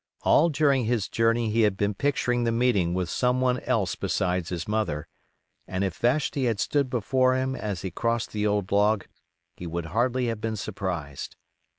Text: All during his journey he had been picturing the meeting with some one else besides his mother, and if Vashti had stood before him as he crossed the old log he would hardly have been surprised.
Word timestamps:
All 0.23 0.49
during 0.49 0.85
his 0.85 1.07
journey 1.07 1.51
he 1.51 1.61
had 1.61 1.77
been 1.77 1.93
picturing 1.93 2.43
the 2.43 2.51
meeting 2.51 2.95
with 2.95 3.07
some 3.07 3.39
one 3.39 3.59
else 3.59 3.93
besides 3.93 4.49
his 4.49 4.67
mother, 4.67 5.07
and 5.67 5.83
if 5.83 5.95
Vashti 5.95 6.45
had 6.45 6.59
stood 6.59 6.89
before 6.89 7.35
him 7.35 7.53
as 7.55 7.83
he 7.83 7.91
crossed 7.91 8.31
the 8.31 8.47
old 8.47 8.71
log 8.71 9.05
he 9.55 9.67
would 9.67 9.85
hardly 9.93 10.25
have 10.25 10.41
been 10.41 10.55
surprised. 10.57 11.35